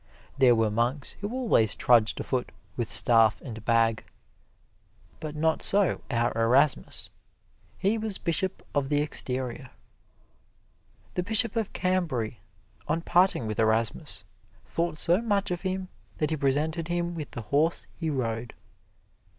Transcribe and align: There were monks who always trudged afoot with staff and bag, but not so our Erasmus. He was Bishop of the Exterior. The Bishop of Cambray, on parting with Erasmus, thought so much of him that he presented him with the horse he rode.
There 0.35 0.55
were 0.55 0.71
monks 0.71 1.11
who 1.21 1.31
always 1.31 1.75
trudged 1.75 2.19
afoot 2.19 2.51
with 2.75 2.89
staff 2.89 3.39
and 3.39 3.63
bag, 3.63 4.03
but 5.19 5.35
not 5.35 5.61
so 5.61 6.01
our 6.09 6.31
Erasmus. 6.35 7.11
He 7.77 7.99
was 7.99 8.17
Bishop 8.17 8.65
of 8.73 8.89
the 8.89 8.99
Exterior. 8.99 9.69
The 11.13 11.21
Bishop 11.21 11.55
of 11.55 11.71
Cambray, 11.73 12.37
on 12.87 13.01
parting 13.03 13.45
with 13.45 13.59
Erasmus, 13.59 14.25
thought 14.65 14.97
so 14.97 15.21
much 15.21 15.51
of 15.51 15.61
him 15.61 15.87
that 16.17 16.31
he 16.31 16.35
presented 16.35 16.87
him 16.87 17.13
with 17.13 17.29
the 17.29 17.41
horse 17.41 17.85
he 17.93 18.09
rode. 18.09 18.55